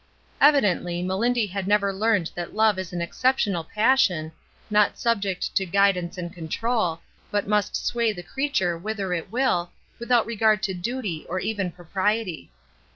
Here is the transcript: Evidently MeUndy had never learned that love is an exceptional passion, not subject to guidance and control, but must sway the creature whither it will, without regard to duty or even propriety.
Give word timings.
Evidently 0.41 1.03
MeUndy 1.03 1.47
had 1.51 1.67
never 1.67 1.93
learned 1.93 2.31
that 2.33 2.55
love 2.55 2.79
is 2.79 2.91
an 2.91 3.01
exceptional 3.03 3.63
passion, 3.63 4.31
not 4.71 4.97
subject 4.97 5.53
to 5.53 5.63
guidance 5.63 6.17
and 6.17 6.33
control, 6.33 7.01
but 7.29 7.47
must 7.47 7.75
sway 7.85 8.11
the 8.11 8.23
creature 8.23 8.75
whither 8.75 9.13
it 9.13 9.31
will, 9.31 9.69
without 9.99 10.25
regard 10.25 10.63
to 10.63 10.73
duty 10.73 11.27
or 11.29 11.39
even 11.39 11.71
propriety. 11.71 12.49